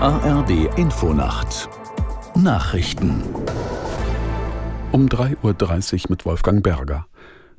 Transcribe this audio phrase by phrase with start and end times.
[0.00, 1.68] ARD Infonacht
[2.36, 3.20] Nachrichten
[4.92, 7.06] um 3.30 Uhr mit Wolfgang Berger.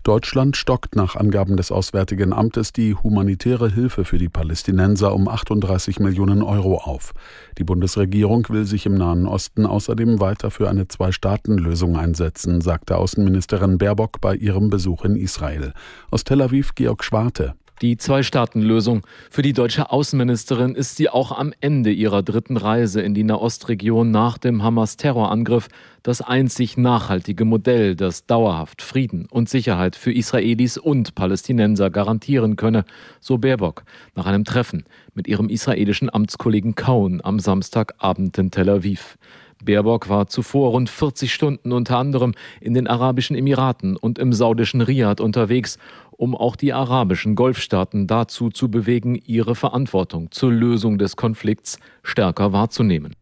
[0.03, 5.99] Deutschland stockt nach Angaben des Auswärtigen Amtes die humanitäre Hilfe für die Palästinenser um 38
[5.99, 7.11] Millionen Euro auf.
[7.57, 13.77] Die Bundesregierung will sich im Nahen Osten außerdem weiter für eine Zwei-Staaten-Lösung einsetzen, sagte Außenministerin
[13.77, 15.73] Baerbock bei ihrem Besuch in Israel.
[16.09, 17.55] Aus Tel Aviv Georg Schwarte.
[17.81, 19.03] Die Zwei-Staaten-Lösung.
[19.29, 24.11] Für die deutsche Außenministerin ist sie auch am Ende ihrer dritten Reise in die Nahostregion
[24.11, 25.69] nach dem Hamas-Terrorangriff
[26.03, 32.83] das einzig nachhaltige Modell, das dauerhaft Frieden und Sicherheit für Israelis und Palästinenser garantieren könne,
[33.21, 39.17] so Baerbock nach einem Treffen mit ihrem israelischen Amtskollegen Kaun am Samstagabend in Tel Aviv.
[39.63, 44.79] Baerbock war zuvor rund 40 Stunden unter anderem in den Arabischen Emiraten und im saudischen
[44.81, 45.77] Riyadh unterwegs,
[46.19, 52.51] um auch die arabischen Golfstaaten dazu zu bewegen, ihre Verantwortung zur Lösung des Konflikts stärker
[52.51, 53.15] wahrzunehmen.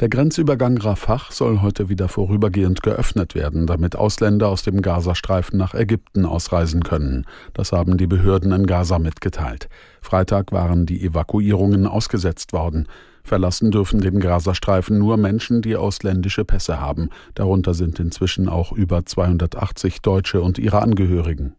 [0.00, 5.74] Der Grenzübergang Rafah soll heute wieder vorübergehend geöffnet werden, damit Ausländer aus dem Gazastreifen nach
[5.74, 7.26] Ägypten ausreisen können.
[7.52, 9.68] Das haben die Behörden in Gaza mitgeteilt.
[10.00, 12.88] Freitag waren die Evakuierungen ausgesetzt worden.
[13.24, 17.10] Verlassen dürfen den Gazastreifen nur Menschen, die ausländische Pässe haben.
[17.34, 21.56] Darunter sind inzwischen auch über 280 Deutsche und ihre Angehörigen.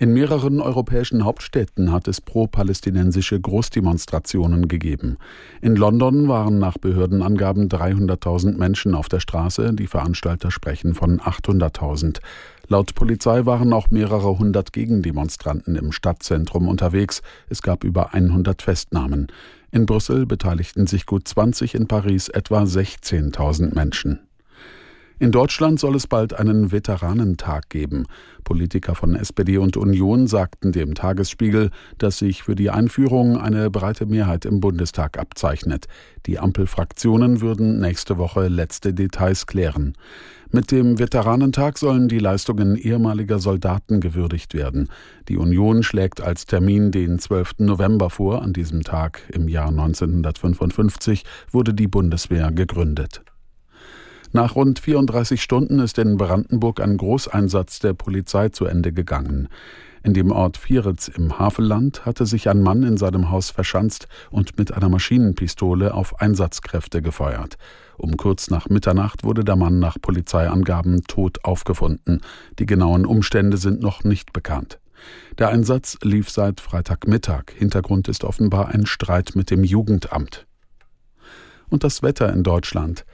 [0.00, 5.16] In mehreren europäischen Hauptstädten hat es pro-palästinensische Großdemonstrationen gegeben.
[5.60, 12.20] In London waren nach Behördenangaben 300.000 Menschen auf der Straße, die Veranstalter sprechen von 800.000.
[12.68, 17.20] Laut Polizei waren auch mehrere hundert Gegendemonstranten im Stadtzentrum unterwegs.
[17.48, 19.26] Es gab über 100 Festnahmen.
[19.72, 24.27] In Brüssel beteiligten sich gut 20, in Paris etwa 16.000 Menschen.
[25.20, 28.06] In Deutschland soll es bald einen Veteranentag geben.
[28.44, 34.06] Politiker von SPD und Union sagten dem Tagesspiegel, dass sich für die Einführung eine breite
[34.06, 35.86] Mehrheit im Bundestag abzeichnet.
[36.26, 39.94] Die Ampelfraktionen würden nächste Woche letzte Details klären.
[40.52, 44.88] Mit dem Veteranentag sollen die Leistungen ehemaliger Soldaten gewürdigt werden.
[45.28, 47.54] Die Union schlägt als Termin den 12.
[47.58, 48.40] November vor.
[48.42, 53.22] An diesem Tag im Jahr 1955 wurde die Bundeswehr gegründet.
[54.32, 59.48] Nach rund 34 Stunden ist in Brandenburg ein Großeinsatz der Polizei zu Ende gegangen.
[60.02, 64.58] In dem Ort Vieritz im Havelland hatte sich ein Mann in seinem Haus verschanzt und
[64.58, 67.56] mit einer Maschinenpistole auf Einsatzkräfte gefeuert.
[67.96, 72.20] Um kurz nach Mitternacht wurde der Mann nach Polizeiangaben tot aufgefunden.
[72.58, 74.78] Die genauen Umstände sind noch nicht bekannt.
[75.38, 77.52] Der Einsatz lief seit Freitagmittag.
[77.56, 80.46] Hintergrund ist offenbar ein Streit mit dem Jugendamt.
[81.68, 83.04] Und das Wetter in Deutschland.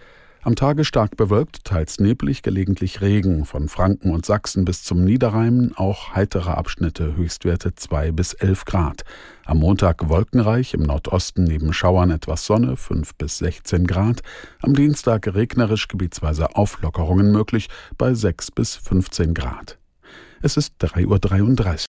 [0.44, 3.46] Am Tage stark bewölkt, teils neblig, gelegentlich Regen.
[3.46, 9.04] Von Franken und Sachsen bis zum Niederrhein auch heitere Abschnitte, Höchstwerte 2 bis 11 Grad.
[9.46, 14.20] Am Montag wolkenreich, im Nordosten neben Schauern etwas Sonne, 5 bis 16 Grad.
[14.60, 19.78] Am Dienstag regnerisch, gebietsweise Auflockerungen möglich, bei 6 bis 15 Grad.
[20.42, 21.93] Es ist 3.33 Uhr.